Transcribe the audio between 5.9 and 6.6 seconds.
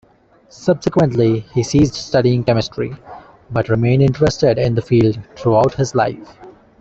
life.